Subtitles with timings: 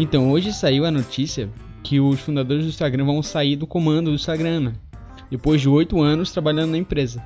[0.00, 1.50] Então, hoje saiu a notícia
[1.82, 4.72] que os fundadores do Instagram vão sair do comando do Instagram, né?
[5.30, 7.22] depois de oito anos trabalhando na empresa.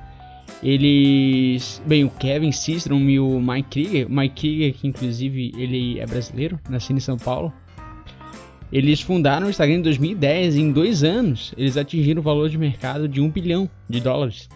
[0.61, 6.05] Eles, bem, o Kevin Systrom e o Mike Krieger, Mike Krieger que inclusive ele é
[6.05, 7.51] brasileiro, nascido em São Paulo,
[8.73, 12.57] eles fundaram o Instagram em 2010 e em dois anos eles atingiram o valor de
[12.57, 14.49] mercado de um bilhão de dólares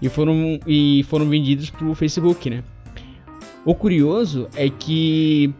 [0.00, 2.62] e foram, e foram vendidos para o Facebook, né?
[3.64, 5.52] O curioso é que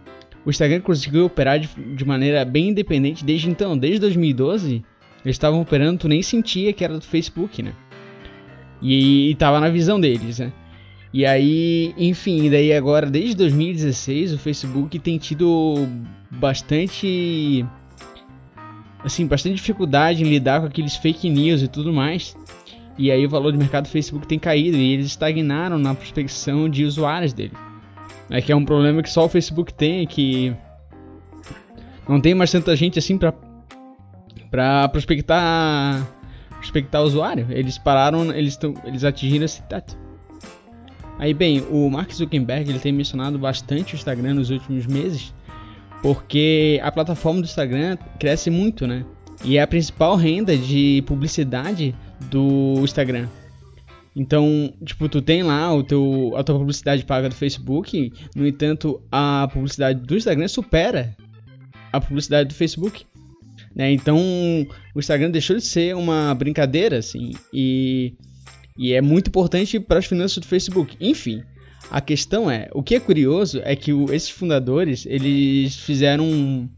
[0.44, 4.84] o Instagram conseguiu operar de, de maneira bem independente desde então, desde 2012
[5.24, 7.72] eles estavam operando, tu nem sentia que era do Facebook, né?
[8.82, 10.52] E, e tava na visão deles, né?
[11.12, 15.88] E aí, enfim, daí agora, desde 2016, o Facebook tem tido
[16.30, 17.64] bastante.
[19.02, 22.36] Assim, bastante dificuldade em lidar com aqueles fake news e tudo mais.
[22.98, 26.68] E aí o valor de mercado do Facebook tem caído e eles estagnaram na prospecção
[26.68, 27.52] de usuários dele.
[28.30, 30.54] É que é um problema que só o Facebook tem, que
[32.08, 33.32] não tem mais tanta gente assim para
[34.50, 36.06] para prospectar
[36.52, 37.46] prospectar usuário.
[37.50, 39.98] Eles pararam, eles, tão, eles atingiram esse teto.
[41.18, 45.32] Aí bem, o Mark Zuckerberg ele tem mencionado bastante o Instagram nos últimos meses,
[46.02, 49.04] porque a plataforma do Instagram cresce muito, né?
[49.44, 51.94] E é a principal renda de publicidade
[52.30, 53.28] do Instagram.
[54.16, 59.02] Então, tipo, tu tem lá o teu, a tua publicidade paga do Facebook, no entanto,
[59.10, 61.16] a publicidade do Instagram supera
[61.92, 63.04] a publicidade do Facebook.
[63.74, 63.92] Né?
[63.92, 64.18] Então,
[64.94, 68.14] o Instagram deixou de ser uma brincadeira, assim, e,
[68.78, 70.96] e é muito importante para as finanças do Facebook.
[71.00, 71.42] Enfim,
[71.90, 76.68] a questão é, o que é curioso é que o, esses fundadores, eles fizeram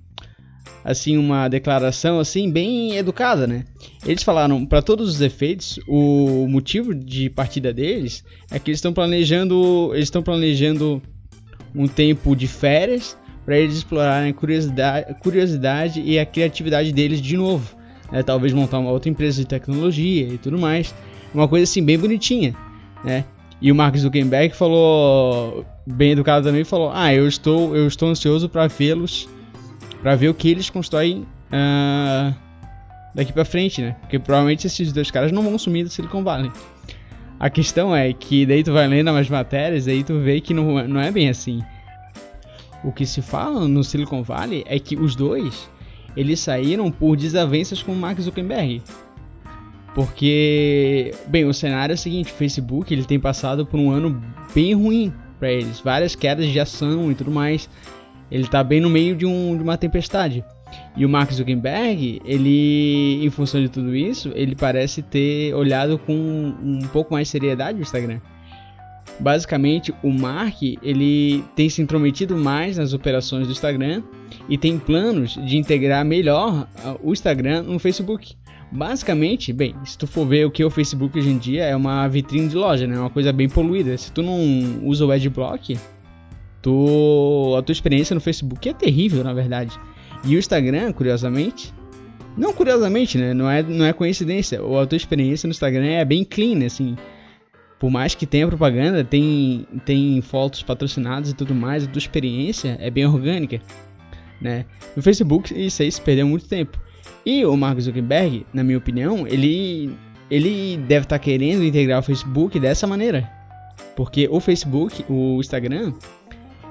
[0.85, 3.65] assim uma declaração assim bem educada, né?
[4.05, 8.93] Eles falaram para todos os efeitos, o motivo de partida deles é que eles estão
[8.93, 11.03] planejando, eles estão planejando
[11.75, 17.37] um tempo de férias para eles explorarem a curiosidade, curiosidade e a criatividade deles de
[17.37, 17.77] novo.
[18.11, 18.23] Né?
[18.23, 20.95] Talvez montar uma outra empresa de tecnologia e tudo mais.
[21.35, 22.55] Uma coisa assim bem bonitinha,
[23.05, 23.25] né?
[23.61, 28.49] E o Mark Zuckerberg falou, bem educado também, falou: Ah, eu estou, eu estou ansioso
[28.49, 29.29] para vê-los,
[30.07, 32.33] para ver o que eles constroem uh,
[33.13, 33.97] daqui para frente, né?
[34.03, 36.53] Porque provavelmente esses dois caras não vão sumir do Silicon Valley.
[37.41, 40.87] A questão é que daí tu vai lendo umas matérias, aí tu vê que não,
[40.87, 41.61] não é bem assim
[42.85, 45.69] o que se fala no Silicon Valley é que os dois
[46.17, 48.81] eles saíram por desavenças com o Mark Zuckerberg.
[49.93, 54.23] Porque, bem, o cenário é o seguinte, o Facebook ele tem passado por um ano
[54.55, 57.69] bem ruim para eles, várias quedas de ação e tudo mais.
[58.31, 60.45] Ele tá bem no meio de, um, de uma tempestade.
[60.97, 66.13] E o Mark Zuckerberg, ele, em função de tudo isso, ele parece ter olhado com
[66.13, 68.21] um pouco mais de seriedade o Instagram.
[69.19, 74.03] Basicamente, o Mark ele tem se intrometido mais nas operações do Instagram
[74.49, 78.35] e tem planos de integrar melhor ah, o Instagram no Facebook.
[78.71, 81.77] Basicamente, bem, se tu for ver o que é o Facebook hoje em dia, é
[81.77, 82.97] uma vitrine de loja, né?
[82.97, 83.97] É uma coisa bem poluída.
[83.97, 84.39] Se tu não
[84.83, 85.79] usa o Adblock,
[86.67, 89.79] tu, a tua experiência no Facebook é terrível, na verdade.
[90.25, 91.73] E o Instagram, curiosamente,
[92.37, 93.33] não curiosamente, né?
[93.33, 94.59] Não é, não é coincidência.
[94.59, 96.97] A tua experiência no Instagram é bem clean, assim
[97.79, 102.77] por mais que tenha propaganda, tem, tem fotos patrocinadas e tudo mais, a tua experiência
[102.81, 103.61] é bem orgânica,
[104.41, 104.65] né?
[104.97, 106.81] No Facebook isso aí se perdeu muito tempo.
[107.25, 109.95] E o Mark Zuckerberg, na minha opinião, ele,
[110.31, 113.31] ele deve estar tá querendo integrar o Facebook dessa maneira.
[113.95, 115.93] Porque o Facebook, o Instagram,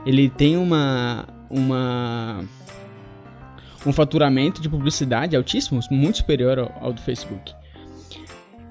[0.05, 2.43] ele tem uma, uma
[3.85, 7.53] um faturamento de publicidade altíssimo, muito superior ao, ao do Facebook.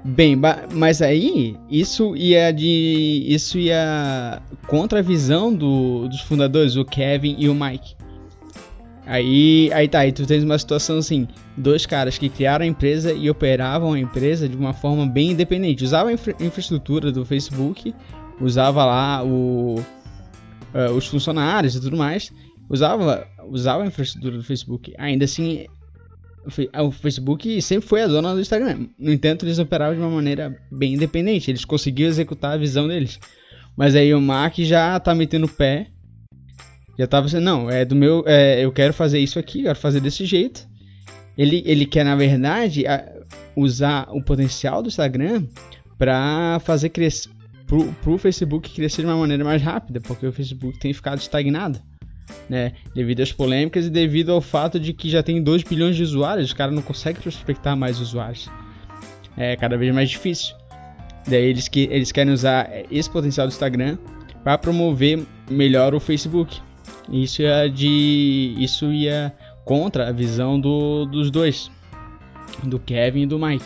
[0.04, 0.38] Bem,
[0.74, 7.36] mas aí isso ia de isso ia contra a visão do, dos fundadores, o Kevin
[7.38, 7.96] e o Mike.
[9.06, 11.26] Aí, aí tá, aí tu tens uma situação assim,
[11.56, 15.84] dois caras que criaram a empresa e operavam a empresa de uma forma bem independente.
[15.84, 17.94] Usavam a infra infraestrutura do Facebook,
[18.40, 19.76] usava lá o,
[20.74, 22.32] uh, os funcionários e tudo mais,
[22.68, 24.92] usava, usava a infraestrutura do Facebook.
[24.98, 25.66] Ainda assim,
[26.82, 28.88] o Facebook sempre foi a dona do Instagram.
[28.98, 31.50] No entanto, eles operavam de uma maneira bem independente.
[31.50, 33.18] Eles conseguiam executar a visão deles.
[33.76, 35.88] Mas aí o Mark já tá metendo o pé.
[36.98, 38.22] Já tava assim, não, é do meu.
[38.26, 40.68] É, eu quero fazer isso aqui, quero fazer desse jeito.
[41.36, 42.84] Ele, ele quer, na verdade,
[43.56, 45.44] usar o potencial do Instagram
[45.98, 47.30] para fazer crescer.
[47.66, 51.80] Pro, pro Facebook crescer de uma maneira mais rápida, porque o Facebook tem ficado estagnado
[52.48, 52.72] né?
[52.94, 56.46] Devido às polêmicas e devido ao fato de que já tem 2 bilhões de usuários,
[56.48, 58.48] os caras não conseguem prospectar mais usuários.
[59.36, 60.54] É cada vez mais difícil.
[61.26, 63.96] Daí eles, que, eles querem usar esse potencial do Instagram
[64.42, 66.60] para promover melhor o Facebook.
[67.10, 68.54] Isso ia de.
[68.58, 69.34] Isso ia
[69.64, 71.70] contra a visão do, dos dois,
[72.62, 73.64] do Kevin e do Mike.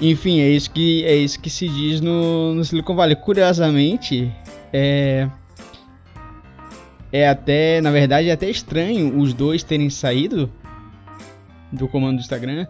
[0.00, 3.16] Enfim, é isso que, é isso que se diz no, no Silicon Valley.
[3.16, 4.32] Curiosamente,
[4.72, 5.28] é,
[7.12, 10.50] é até, na verdade, é até estranho os dois terem saído
[11.70, 12.66] do comando do Instagram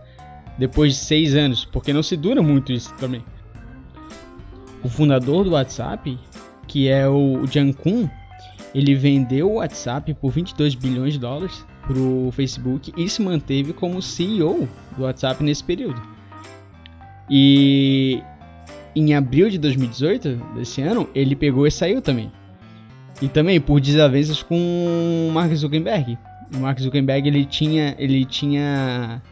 [0.59, 3.25] depois de seis anos, porque não se dura muito isso também.
[4.83, 6.19] O fundador do WhatsApp,
[6.67, 8.09] que é o Jan Kun,
[8.75, 13.73] ele vendeu o WhatsApp por 22 bilhões de dólares para o Facebook e se manteve
[13.73, 16.20] como CEO do WhatsApp nesse período.
[17.31, 18.23] E
[18.95, 22.31] em abril de 2018, desse ano, ele pegou e saiu também.
[23.23, 26.19] E também por desavenças com Mark Zuckerberg.
[26.55, 29.23] O Mark Zuckerberg ele tinha, ele tinha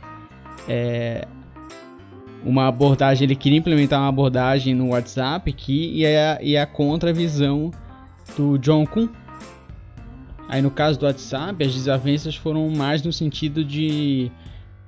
[0.69, 1.27] é,
[2.45, 7.73] uma abordagem, ele queria implementar uma abordagem no WhatsApp que ia, ia contra a visão
[8.37, 9.09] do John Kuhn.
[10.49, 14.31] Aí no caso do WhatsApp, as desavenças foram mais no sentido de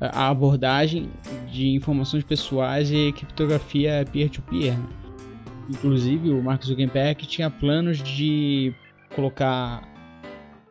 [0.00, 1.10] a abordagem
[1.52, 4.74] de informações pessoais e criptografia peer-to-peer.
[4.74, 5.00] -peer, né?
[5.68, 8.74] Inclusive, o Mark Zuckerberg tinha planos de
[9.14, 9.88] colocar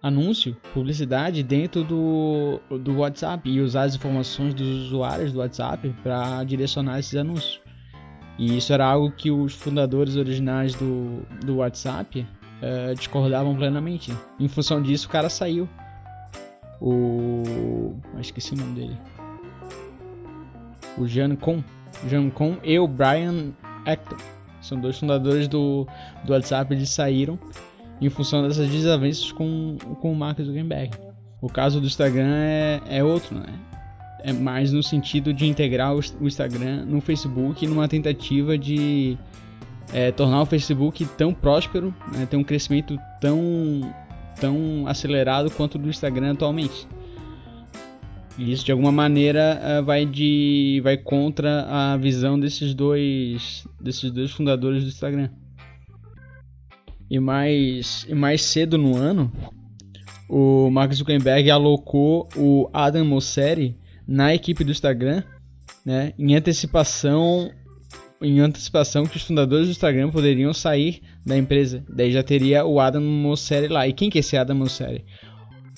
[0.01, 6.43] anúncio, publicidade dentro do, do WhatsApp e usar as informações dos usuários do WhatsApp para
[6.43, 7.61] direcionar esses anúncios.
[8.37, 12.25] E isso era algo que os fundadores originais do, do WhatsApp
[12.61, 14.13] uh, discordavam plenamente.
[14.39, 15.67] Em função disso, o cara saiu.
[16.81, 17.95] O.
[18.15, 18.97] Ah, esqueci o nome dele
[20.99, 21.63] o Jean Con,
[22.07, 23.53] Jean Con e o Brian
[23.85, 24.17] Acton.
[24.61, 25.87] São dois fundadores do,
[26.25, 27.39] do WhatsApp, eles saíram
[28.01, 30.91] em função dessas desavenças com, com o Mark Zuckerberg.
[31.41, 33.53] O caso do Instagram é, é outro, né?
[34.21, 39.17] É mais no sentido de integrar o, o Instagram no Facebook numa tentativa de
[39.93, 42.25] é, tornar o Facebook tão próspero, né?
[42.25, 43.39] ter um crescimento tão,
[44.39, 46.87] tão acelerado quanto o do Instagram atualmente.
[48.37, 54.11] E isso de alguma maneira eh, vai de vai contra a visão desses dois desses
[54.11, 55.29] dois fundadores do Instagram.
[57.09, 59.29] E mais e mais cedo no ano,
[60.29, 63.75] o Mark Zuckerberg alocou o Adam Mosseri
[64.07, 65.21] na equipe do Instagram,
[65.85, 67.51] né, em antecipação
[68.21, 71.83] em antecipação que os fundadores do Instagram poderiam sair da empresa.
[71.87, 73.87] Daí já teria o Adam Mosseri lá.
[73.87, 75.05] E quem que é esse Adam Mosseri?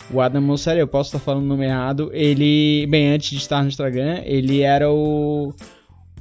[0.09, 3.61] o Adam Mosseri, eu posso estar falando o nome errado, ele, bem antes de estar
[3.61, 5.53] no Instagram, ele era o,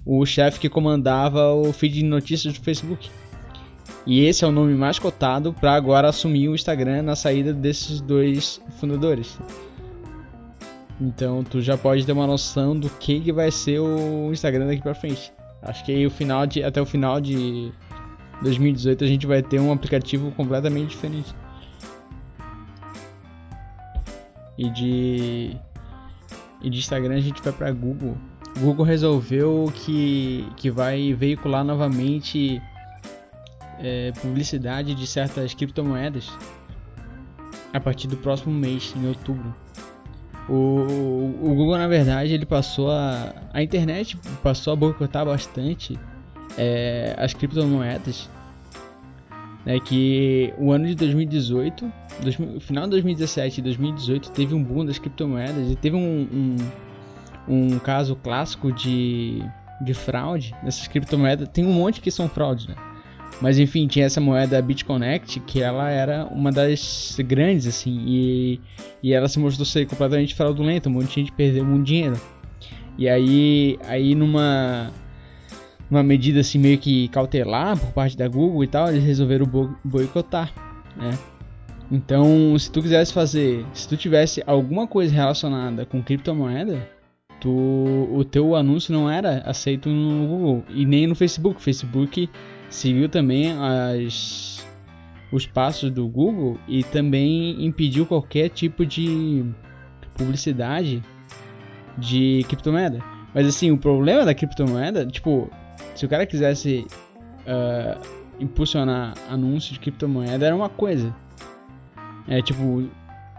[0.05, 3.09] o chefe que comandava o feed de notícias do Facebook.
[4.07, 8.01] E esse é o nome mais cotado para agora assumir o Instagram na saída desses
[8.01, 9.39] dois fundadores.
[11.01, 14.83] Então tu já pode ter uma noção do que, que vai ser o Instagram daqui
[14.83, 15.33] para frente.
[15.63, 17.73] Acho que o final de, até o final de
[18.43, 21.35] 2018 a gente vai ter um aplicativo completamente diferente.
[24.61, 25.57] e de
[26.63, 28.19] e de Instagram a gente vai para Google.
[28.59, 32.61] Google resolveu que, que vai veicular novamente
[33.79, 36.31] é, publicidade de certas criptomoedas
[37.73, 39.55] a partir do próximo mês, em outubro.
[40.47, 43.33] O, o Google, na verdade, ele passou a.
[43.55, 45.99] A internet passou a boicotar bastante
[46.57, 48.29] é, as criptomoedas
[49.65, 51.93] né, que o ano de 2018,
[52.23, 56.57] dois, final de 2017 e 2018 teve um boom das criptomoedas e teve um,
[57.49, 59.43] um, um caso clássico de,
[59.83, 61.49] de fraude nessas criptomoedas.
[61.49, 62.75] Tem um monte que são fraudes, né?
[63.41, 68.61] Mas enfim, tinha essa moeda BitConnect que ela era uma das grandes, assim, e,
[69.03, 72.21] e ela se mostrou ser completamente fraudulenta, um monte de gente perdeu muito dinheiro.
[72.99, 74.91] E aí, aí numa
[75.91, 79.47] uma medida assim meio que cautelar por parte da Google e tal, eles resolveram
[79.85, 80.53] boicotar,
[80.97, 81.19] né?
[81.91, 86.89] Então, se tu quisesse fazer, se tu tivesse alguma coisa relacionada com criptomoeda,
[87.41, 87.51] tu,
[88.13, 91.57] o teu anúncio não era aceito no Google e nem no Facebook.
[91.57, 92.31] O Facebook
[92.69, 94.65] seguiu também as,
[95.33, 99.45] os passos do Google e também impediu qualquer tipo de
[100.15, 101.03] publicidade
[101.99, 103.03] de criptomoeda.
[103.35, 105.51] Mas assim, o problema da criptomoeda, tipo,
[105.95, 106.87] se o cara quisesse
[107.41, 108.01] uh,
[108.41, 111.15] impulsionar anúncios de criptomoeda, era uma coisa.
[112.29, 112.89] É tipo.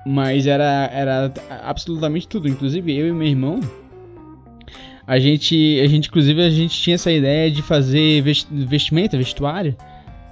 [0.05, 1.31] Mas era, era
[1.63, 2.47] absolutamente tudo.
[2.47, 3.59] Inclusive eu e meu irmão.
[5.05, 9.75] A gente, a gente, inclusive, a gente tinha essa ideia de fazer vestimenta, vestuário.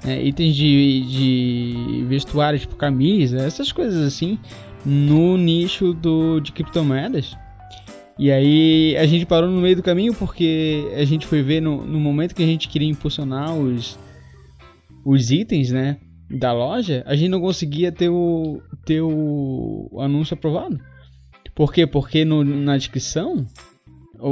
[0.03, 4.39] Né, itens de, de vestuário, tipo camisa, essas coisas assim,
[4.85, 7.35] no nicho do, de criptomoedas.
[8.19, 11.85] E aí a gente parou no meio do caminho porque a gente foi ver no,
[11.85, 13.97] no momento que a gente queria impulsionar os,
[15.05, 15.97] os itens, né,
[16.29, 20.77] da loja, a gente não conseguia ter o, ter o, anúncio aprovado.
[21.55, 21.88] Por quê?
[21.88, 23.47] Porque no, na descrição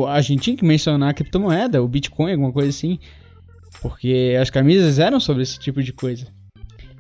[0.10, 3.00] a gente tinha que mencionar a criptomoeda, o Bitcoin, alguma coisa assim.
[3.82, 6.28] Porque as camisas eram sobre esse tipo de coisa.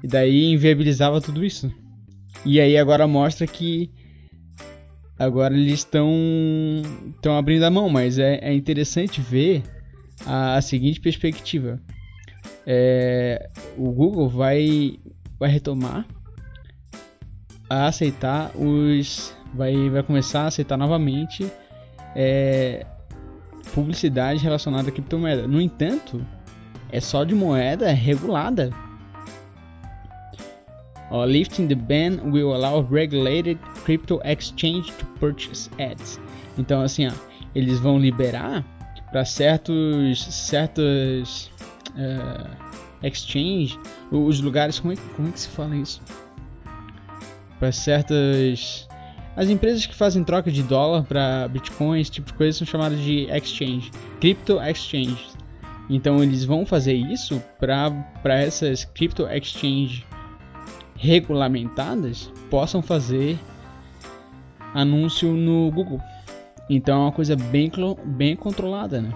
[0.01, 1.69] E daí inviabilizava tudo isso.
[2.45, 3.91] E aí agora mostra que
[5.17, 6.11] agora eles estão
[7.15, 9.63] estão abrindo a mão, mas é, é interessante ver
[10.25, 11.79] a, a seguinte perspectiva.
[12.65, 14.99] É, o Google vai,
[15.39, 16.05] vai retomar
[17.69, 19.35] a aceitar os.
[19.53, 21.49] Vai, vai começar a aceitar novamente
[22.13, 22.85] é,
[23.73, 25.47] publicidade relacionada a criptomoeda.
[25.47, 26.25] No entanto,
[26.91, 28.71] é só de moeda regulada.
[31.09, 36.19] Uh, lifting the ban will allow regulated crypto exchange to purchase ads.
[36.57, 37.11] Então assim, ó,
[37.55, 38.65] eles vão liberar
[39.11, 41.49] para certos certos
[41.95, 43.79] uh, exchange,
[44.11, 46.01] os lugares como é, como é que se fala isso?
[47.59, 48.87] Para certas
[49.37, 52.99] as empresas que fazem troca de dólar para bitcoin, esse tipo de coisa, são chamadas
[52.99, 55.27] de exchange, crypto exchange.
[55.87, 57.93] Então eles vão fazer isso para
[58.25, 60.06] essas crypto exchange
[60.97, 63.39] regulamentadas possam fazer
[64.73, 66.01] anúncio no Google.
[66.69, 67.71] Então é uma coisa bem,
[68.05, 69.11] bem controlada, né?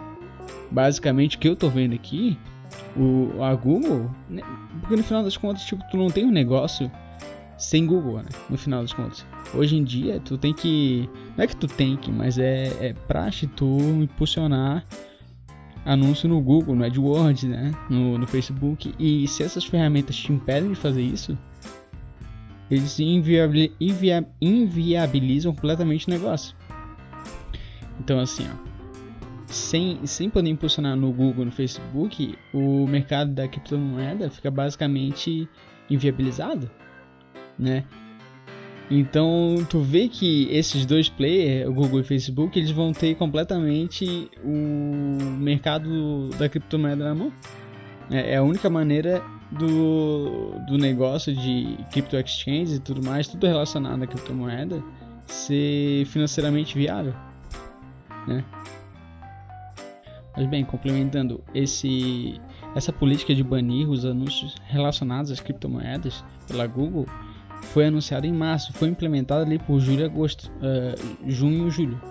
[0.69, 2.38] Basicamente o que eu tô vendo aqui,
[2.95, 4.41] o, a Google, né?
[4.79, 6.89] porque no final das contas, tipo, tu não tem um negócio
[7.57, 8.29] sem Google, né?
[8.50, 9.25] No final das contas.
[9.53, 11.09] Hoje em dia, tu tem que.
[11.38, 14.85] Não é que tu tem que, mas é, é praxe tu impulsionar
[15.85, 17.71] anúncio no Google, no AdWords, né?
[17.89, 18.93] No, no Facebook.
[18.97, 21.38] E se essas ferramentas te impedem de fazer isso,
[22.71, 22.97] eles
[24.39, 26.55] inviabilizam completamente o negócio.
[27.99, 28.71] Então, assim, ó.
[29.47, 35.47] Sem, sem poder impulsionar no Google, no Facebook, o mercado da criptomoeda fica basicamente
[35.89, 36.71] inviabilizado,
[37.59, 37.83] né?
[38.89, 43.15] Então, tu vê que esses dois players, o Google e o Facebook, eles vão ter
[43.15, 47.33] completamente o mercado da criptomoeda na mão.
[48.09, 49.21] É, é a única maneira
[49.51, 54.81] do, do negócio de crypto exchange e tudo mais, tudo relacionado à criptomoeda,
[55.27, 57.13] ser financeiramente viável.
[58.27, 58.43] Né?
[60.36, 62.39] Mas bem, complementando esse,
[62.74, 67.05] essa política de banir os anúncios relacionados às criptomoedas pela Google,
[67.62, 72.01] foi anunciado em março, foi implementado ali por julho, agosto, uh, junho e julho.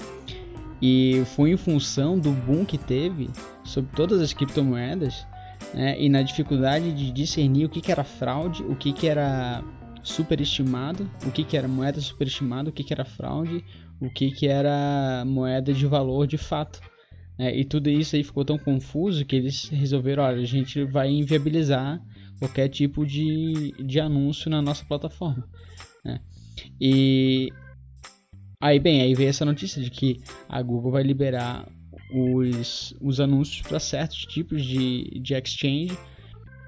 [0.80, 3.28] E foi em função do boom que teve
[3.64, 5.26] sobre todas as criptomoedas
[5.74, 9.62] né, e na dificuldade de discernir o que, que era fraude, o que, que era
[10.02, 13.64] superestimado, o que, que era moeda superestimada, o que, que era fraude,
[14.00, 16.80] o que, que era moeda de valor de fato.
[17.38, 17.56] Né?
[17.56, 22.02] E tudo isso aí ficou tão confuso que eles resolveram, olha, a gente vai inviabilizar
[22.38, 25.46] qualquer tipo de, de anúncio na nossa plataforma.
[26.04, 26.20] Né?
[26.80, 27.50] E
[28.60, 31.68] aí, bem, aí veio essa notícia de que a Google vai liberar
[32.12, 35.96] os, os anúncios para certos tipos de, de exchange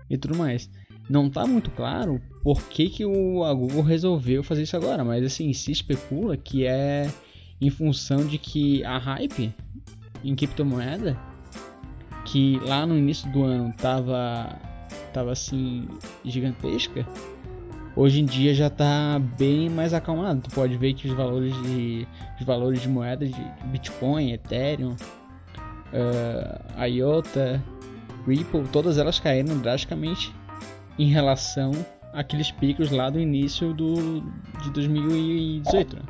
[0.08, 0.70] e tudo mais.
[1.08, 5.24] Não está muito claro por que, que o, a Google resolveu fazer isso agora, mas
[5.24, 7.10] assim, se especula que é
[7.60, 9.54] em função de que a hype
[10.24, 11.18] em criptomoeda,
[12.24, 14.58] que lá no início do ano estava
[15.12, 15.86] tava assim
[16.24, 17.06] gigantesca,
[17.94, 20.40] hoje em dia já está bem mais acalmado.
[20.40, 22.06] Tu pode ver que os valores de,
[22.40, 24.96] os valores de moedas de Bitcoin, Ethereum,
[25.92, 27.62] uh, IOTA,
[28.26, 30.34] Ripple, todas elas caíram drasticamente
[30.98, 31.72] em relação
[32.12, 34.20] àqueles picos lá do início do,
[34.62, 35.96] de 2018.
[35.96, 36.02] Né?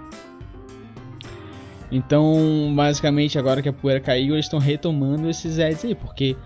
[1.90, 6.36] Então, basicamente, agora que a poeira caiu, eles estão retomando esses ads aí, porque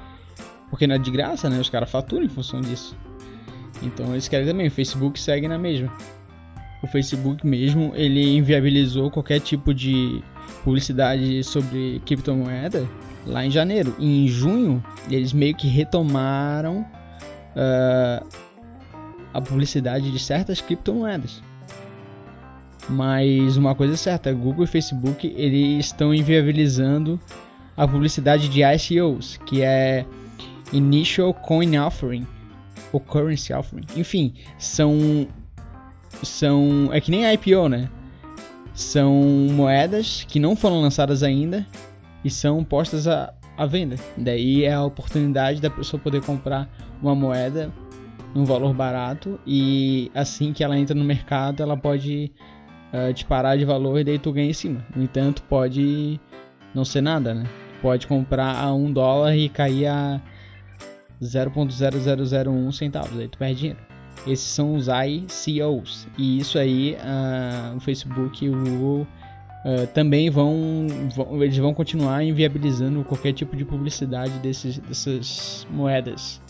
[0.69, 1.59] porque não é de graça, né?
[1.61, 2.97] Os caras faturam em função disso.
[3.83, 4.67] Então eles querem também.
[4.67, 5.93] O Facebook segue na mesma.
[6.83, 10.23] O Facebook mesmo, ele inviabilizou qualquer tipo de
[10.65, 12.87] publicidade sobre criptomoeda
[13.27, 13.95] lá em janeiro.
[13.99, 16.81] E em junho, eles meio que retomaram
[17.57, 18.27] uh,
[19.35, 21.43] a publicidade de certas criptomoedas.
[22.89, 27.21] Mas uma coisa é certa, Google e Facebook eles estão inviabilizando
[27.77, 30.07] a publicidade de ICOs, que é
[30.73, 32.27] Initial Coin Offering
[32.93, 33.87] ou Currency Offering.
[33.97, 35.27] Enfim, são
[36.23, 37.91] são é que nem IPO, né?
[38.73, 39.13] São
[39.51, 41.67] moedas que não foram lançadas ainda
[42.27, 43.95] e são postas à, à venda.
[44.17, 46.69] Daí é a oportunidade da pessoa poder comprar
[47.01, 47.73] uma moeda
[48.35, 52.33] num valor barato e assim que ela entra no mercado, ela pode
[52.93, 54.85] uh, disparar de valor e daí tu ganha em cima.
[54.97, 56.21] No entanto, pode
[56.75, 57.45] não ser nada, né?
[57.81, 60.21] Pode comprar a um dólar e cair a
[61.23, 63.79] 0.0001 centavos, aí tu perde dinheiro.
[64.27, 66.09] Esses são os ICOs.
[66.19, 69.07] E isso aí uh, o Facebook e o Google
[69.67, 76.41] uh, também vão, vão, eles vão continuar inviabilizando qualquer tipo de publicidade desses, dessas moedas.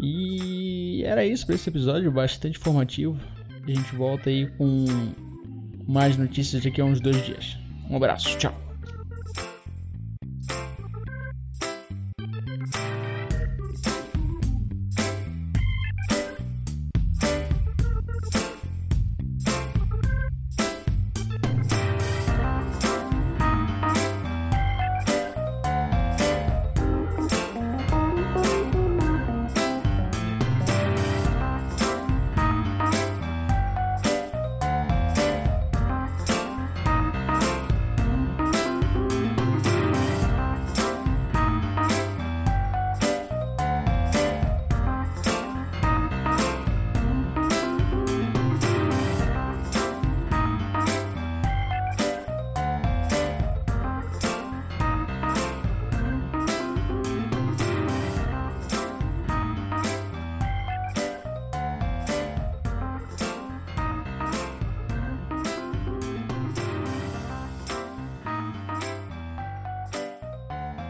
[0.00, 3.18] E era isso para esse episódio, bastante informativo.
[3.66, 4.84] A gente volta aí com
[5.86, 7.58] mais notícias daqui a uns dois dias.
[7.90, 8.63] Um abraço, tchau.